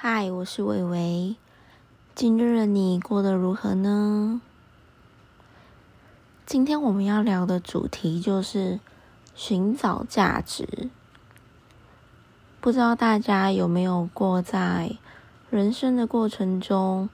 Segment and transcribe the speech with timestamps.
[0.00, 1.34] 嗨，我是伟伟。
[2.14, 4.40] 今日的你过得如何呢？
[6.46, 8.78] 今天我们要聊的主题就是
[9.34, 10.88] 寻找价值。
[12.60, 14.92] 不知道大家有没有过在
[15.50, 17.08] 人生的过程中，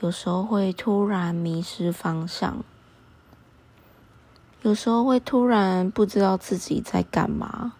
[0.00, 2.62] 有时候会突然迷失方向，
[4.60, 7.72] 有时候会突然不知道自己在干嘛，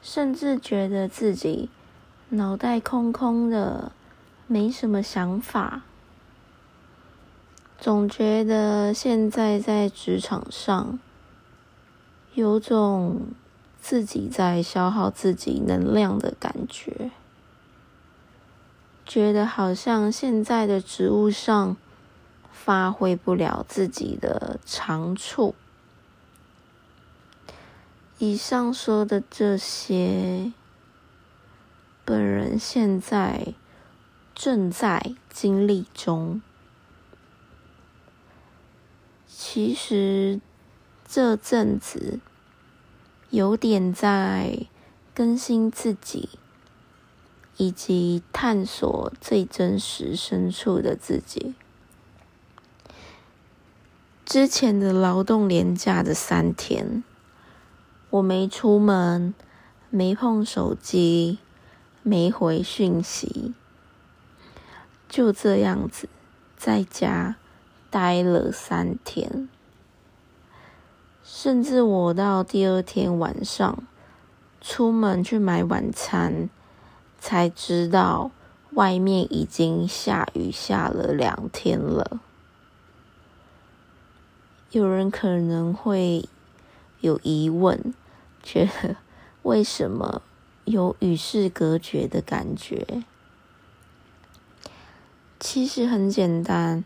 [0.00, 1.68] 甚至觉得自己。
[2.30, 3.92] 脑袋空空的，
[4.48, 5.82] 没什么想法，
[7.78, 10.98] 总觉得现在在职场上
[12.32, 13.28] 有种
[13.80, 17.12] 自己在消耗自己能量的感觉，
[19.06, 21.76] 觉得好像现在的职务上
[22.50, 25.54] 发挥不了自己的长处。
[28.18, 30.52] 以上说的这些。
[32.04, 33.54] 本人现在
[34.34, 36.42] 正在经历中。
[39.26, 40.40] 其实
[41.08, 42.20] 这阵子
[43.30, 44.66] 有点在
[45.14, 46.28] 更新自己，
[47.56, 51.54] 以及探索最真实深处的自己。
[54.24, 57.02] 之前的劳动连假的三天，
[58.10, 59.34] 我没出门，
[59.90, 61.38] 没碰手机。
[62.06, 63.54] 没回讯息，
[65.08, 66.06] 就这样子
[66.54, 67.36] 在家
[67.88, 69.48] 待了三天，
[71.24, 73.82] 甚至我到第二天晚上
[74.60, 76.50] 出门去买晚餐，
[77.18, 78.30] 才知道
[78.72, 82.20] 外面已经下雨下了两天了。
[84.72, 86.28] 有人可能会
[87.00, 87.94] 有疑问，
[88.42, 88.96] 觉得
[89.42, 90.20] 为什么？
[90.64, 93.04] 有与世隔绝的感觉，
[95.38, 96.82] 其实很简单，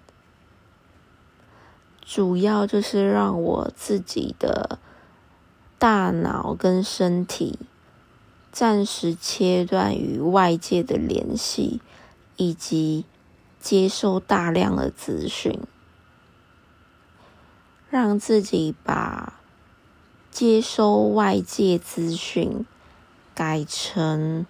[2.01, 4.81] 主要就是让我自己的
[5.79, 7.57] 大脑跟身体
[8.51, 11.81] 暂时切断与外界的联系，
[12.37, 13.05] 以及
[13.61, 15.61] 接收大量的资讯，
[17.89, 19.35] 让自己把
[20.33, 22.67] 接收外界资讯。
[23.39, 24.47] 改成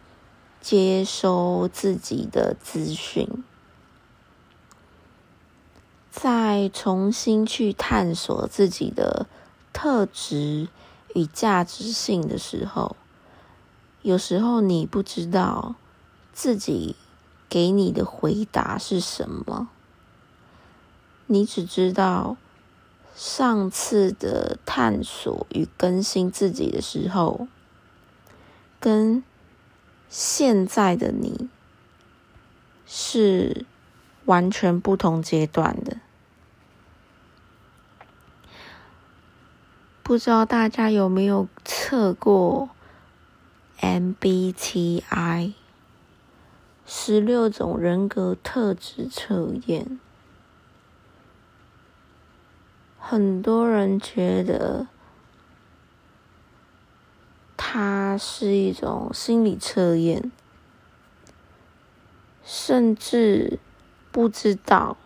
[0.63, 3.29] 接收自己的资讯，
[6.11, 9.27] 再重新去探索自己的
[9.75, 10.69] 特质
[11.15, 12.97] 与价值性的时候，
[14.01, 15.75] 有时候你不知道
[16.33, 16.97] 自己
[17.47, 19.69] 给你的回答是什么，
[21.27, 22.39] 你只知道
[23.15, 27.47] 上次的探索与更新自己的时候。
[28.81, 29.25] 跟
[30.09, 31.49] 现在的你
[32.87, 33.67] 是
[34.25, 35.99] 完全不同阶段的，
[40.03, 42.71] 不知道大家有没有测过
[43.81, 45.53] MBTI
[46.87, 49.99] 十六种人格特质测验？
[52.99, 54.87] 很多人觉得。
[57.61, 60.31] 它是一种心理测验，
[62.45, 63.59] 甚至
[64.11, 64.97] 不知道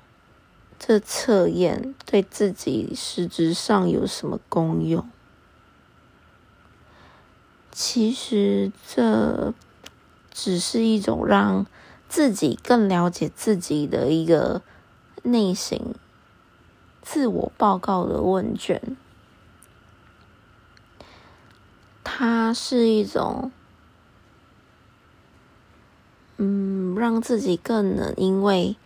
[0.78, 5.08] 这测验对自己实质上有什么功用。
[7.72, 9.54] 其实这
[10.30, 11.66] 只是一种让
[12.06, 14.60] 自己更了解自己的一个
[15.22, 15.94] 内心
[17.00, 18.96] 自我报告的问卷。
[22.14, 23.50] 它是一种，
[26.36, 28.76] 嗯，让自己更能因为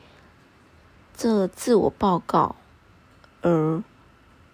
[1.16, 2.54] 这自我报告
[3.42, 3.82] 而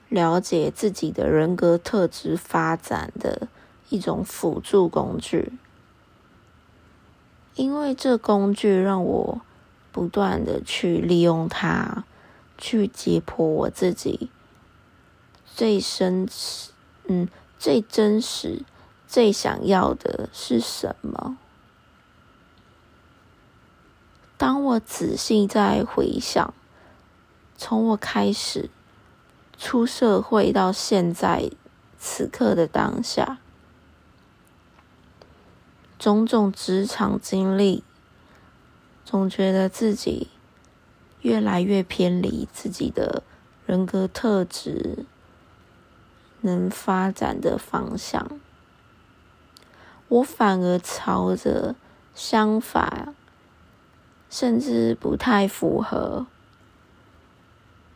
[0.09, 3.47] 了解自己的人格特质发展的
[3.91, 5.53] 一种辅助工具。
[7.55, 9.43] 因为这工具让我
[9.93, 12.05] 不断的去利用它，
[12.57, 14.31] 去解剖我自己
[15.45, 16.27] 最深，
[17.07, 17.29] 嗯。
[17.63, 18.65] 最真实、
[19.07, 21.39] 最想要的是什么？
[24.37, 26.53] 当我仔细在回想，
[27.57, 28.69] 从我开始
[29.57, 31.53] 出社会到现在
[32.01, 33.39] 此刻的当下，
[36.01, 37.85] 种种职场经历，
[39.05, 40.27] 总觉得自己
[41.21, 43.23] 越来越偏离自己的
[43.65, 45.07] 人格特质。
[46.43, 48.39] 能发展的方向，
[50.09, 51.75] 我反而朝着
[52.15, 53.15] 相反，
[54.29, 56.27] 甚至不太符合，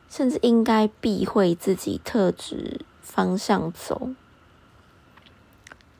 [0.08, 4.10] 甚至应该避讳自己特质方向走。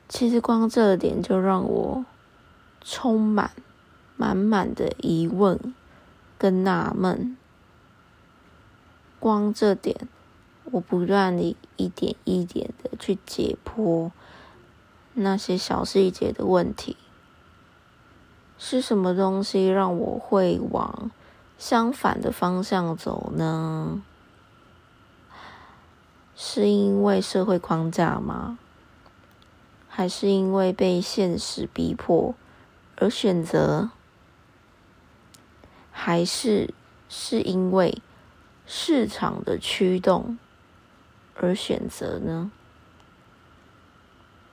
[0.09, 2.05] 其实光这点就让我
[2.81, 3.51] 充满
[4.17, 5.75] 满满的疑问
[6.39, 7.37] 跟纳闷。
[9.19, 10.07] 光这点，
[10.73, 14.11] 我不断的一点一点的去解剖
[15.15, 16.97] 那些小细节的问题，
[18.59, 21.11] 是什么东西让我会往
[21.57, 24.03] 相反的方向走呢？
[26.35, 28.59] 是因为社会框架吗？
[29.89, 32.35] 还是因为被现实逼迫
[32.97, 33.91] 而选择？
[35.91, 36.75] 还是
[37.09, 38.03] 是因为？
[38.69, 40.37] 市场的驱动
[41.39, 42.51] 而选择呢？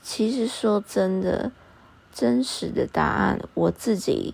[0.01, 1.51] 其实说真的，
[2.13, 4.33] 真实的答案我自己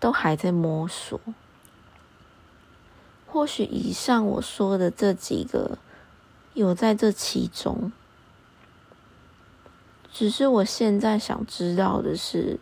[0.00, 1.20] 都还在摸索。
[3.26, 5.78] 或许以上我说的这几个
[6.54, 7.92] 有在这其中，
[10.12, 12.58] 只是我现在想知道的是，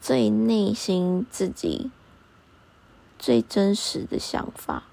[0.00, 1.90] 最内心自己。
[3.20, 4.84] 最真实的想法，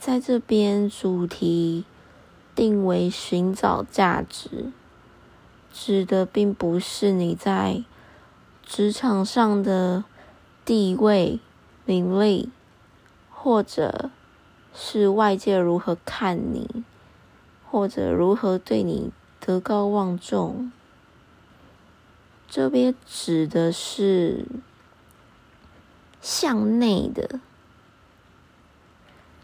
[0.00, 1.84] 在这边主题
[2.54, 4.72] 定为寻找价值，
[5.70, 7.84] 指的并不是你在
[8.64, 10.02] 职场上的
[10.64, 11.38] 地位、
[11.84, 12.48] 名利，
[13.30, 14.08] 或者
[14.72, 16.82] 是外界如何看你，
[17.70, 20.72] 或者如何对你德高望重。
[22.48, 24.46] 这边指的是。
[26.22, 27.40] 向内的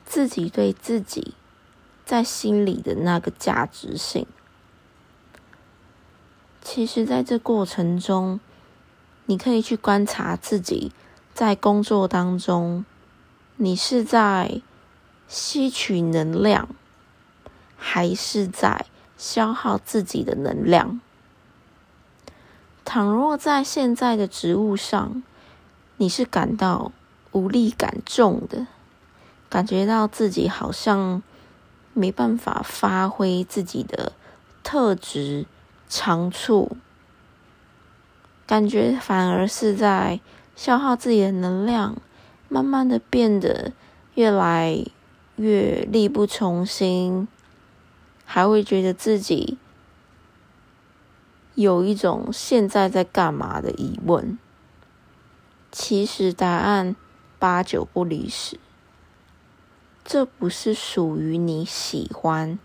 [0.06, 1.34] 自己对自己
[2.06, 4.26] 在心里的那个价值性，
[6.62, 8.40] 其实在这过程中，
[9.26, 10.92] 你可以去观察自己
[11.34, 12.86] 在工作当中，
[13.56, 14.62] 你是在
[15.26, 16.68] 吸取能量，
[17.76, 18.86] 还是在
[19.18, 21.00] 消耗自己的能量？
[22.84, 25.24] 倘若在现在的职务上，
[25.96, 26.92] 你是感到
[27.32, 28.68] 无力感重的，
[29.48, 31.22] 感觉到自己好像
[31.94, 34.12] 没办法发挥自己的
[34.62, 35.46] 特质
[35.88, 36.76] 长处，
[38.46, 40.20] 感觉反而是在
[40.54, 41.96] 消耗自己的能量，
[42.48, 43.72] 慢慢的变得
[44.14, 44.84] 越来
[45.36, 47.28] 越力不从心，
[48.24, 49.58] 还会觉得自己
[51.54, 54.38] 有一种现在在干嘛的疑问。
[55.70, 56.96] 其实答案
[57.38, 58.58] 八九不离十，
[60.06, 62.58] 这不是属于你喜欢，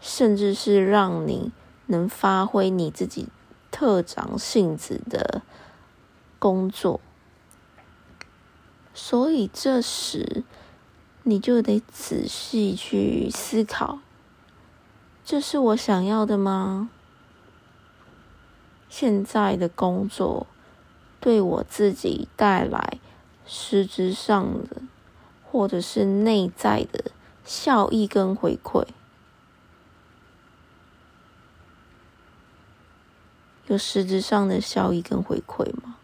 [0.00, 1.52] 甚至是让你
[1.86, 3.28] 能发挥你自己
[3.70, 5.42] 特长性质的
[6.38, 7.00] 工作，
[8.94, 10.42] 所以这时
[11.22, 13.98] 你就得仔细去思考：
[15.22, 16.88] 这是我想要的吗？
[18.88, 20.46] 现在的工作。
[21.22, 22.98] 对我自己带来
[23.46, 24.80] 实质上的，
[25.50, 27.10] 或者是内在的
[27.44, 28.86] 效益跟回馈，
[33.66, 35.96] 有实质上的效益跟回馈吗？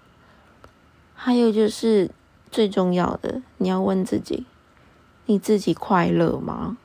[1.14, 2.10] 还有就是
[2.50, 4.46] 最重要的，你要问自己：
[5.26, 6.76] 你自己快乐吗？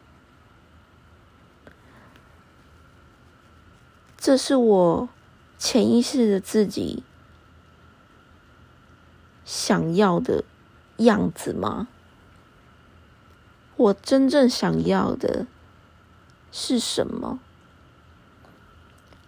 [4.18, 5.10] 这是我
[5.58, 7.04] 潜意识的自己。
[9.44, 10.44] 想要的
[10.98, 11.88] 样子吗？
[13.82, 15.48] 我真正想要的
[16.52, 17.40] 是什么？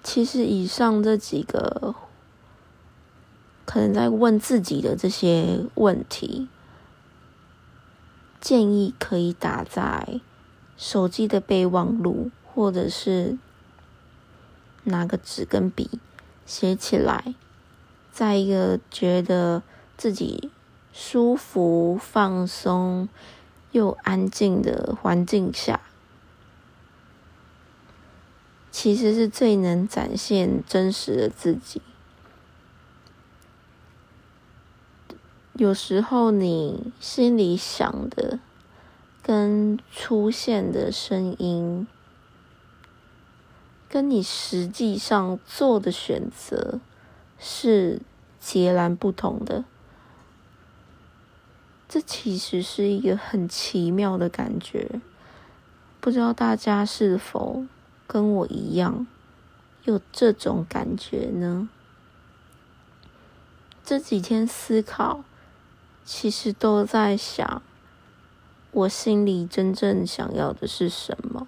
[0.03, 1.95] 其实，以上这几个
[3.65, 6.47] 可能在问自己的这些问题，
[8.39, 10.19] 建议可以打在
[10.77, 13.37] 手机的备忘录，或者是
[14.83, 15.99] 拿个纸跟笔
[16.45, 17.33] 写起来，
[18.11, 19.63] 在一个觉得。
[19.95, 20.49] 自己
[20.91, 23.07] 舒服、放松
[23.73, 25.81] 又安静的环境下，
[28.71, 31.81] 其实是最能展现真实的自己。
[35.55, 38.39] 有时候你心里想的
[39.21, 41.87] 跟出现的声音，
[43.89, 46.79] 跟你实际上做的选择
[47.39, 48.01] 是
[48.39, 49.63] 截然不同的。
[51.87, 54.99] 这其实是一个很奇妙的感觉，
[55.99, 57.65] 不知道大家是否
[58.07, 59.05] 跟我一样
[59.83, 61.69] 有这种感觉呢？
[63.85, 65.23] 这几天思考，
[66.03, 67.61] 其实都在想，
[68.71, 71.47] 我心里真正想要的是什么。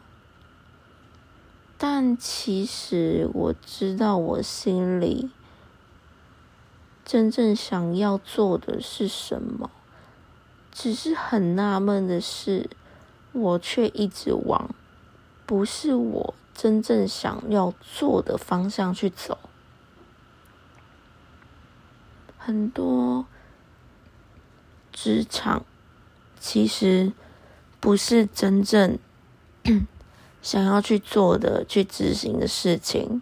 [1.78, 5.30] 但其实我知道，我心里
[7.04, 9.72] 真正想要做的是什么。
[10.78, 12.70] 只是很纳闷的是，
[13.32, 14.76] 我却一直往
[15.46, 19.40] 不是我真正想要做的方向去走。
[22.38, 23.26] 很多
[24.92, 25.66] 职场
[26.42, 27.14] 其实
[27.80, 29.00] 不是真正
[30.42, 33.22] 想要去做的、去执行的事情。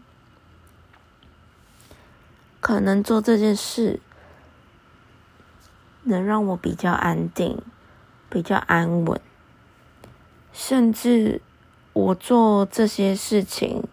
[2.59, 3.99] 可能做这件事
[6.03, 7.61] 能让我比较安定、
[8.29, 9.19] 比较安稳，
[10.51, 11.41] 甚至
[11.93, 13.83] 我做这些事情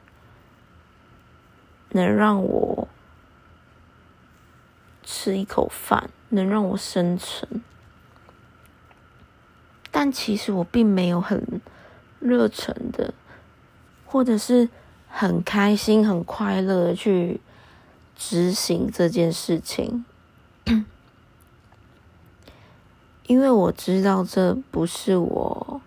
[1.91, 2.89] 能让我。
[5.03, 7.63] 吃一口饭能让我生存，
[9.91, 11.61] 但其实我并没有很
[12.21, 13.13] 热忱的，
[14.07, 14.69] 或者是
[15.09, 17.41] 很开心、很快乐的去
[18.17, 20.05] 执行这件事情，
[23.31, 25.81] 因为我知道这不是我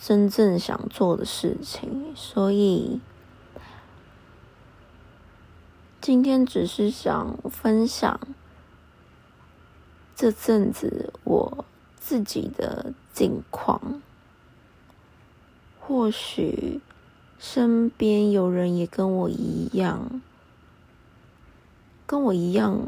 [0.00, 2.98] 真正想做的事情，所以。
[6.00, 8.18] 今天只是想分享
[10.16, 11.66] 这阵子我
[12.00, 14.00] 自己的境况，
[15.78, 16.80] 或许
[17.38, 20.22] 身边有人也跟我一样，
[22.06, 22.80] 跟我一样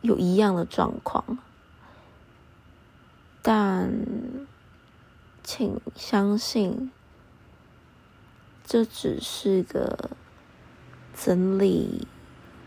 [0.00, 1.38] 有一样的状况，
[3.50, 3.90] 但
[5.42, 6.92] 请相信，
[8.62, 10.10] 这只是个。
[11.20, 12.06] 整理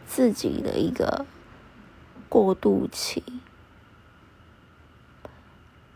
[0.06, 1.26] 自己的一个
[2.28, 3.24] 过渡期，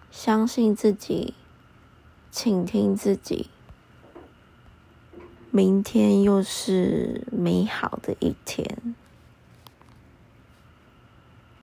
[0.09, 1.33] 相信自己，
[2.31, 3.49] 倾听自己，
[5.51, 8.95] 明天又是美好的一天。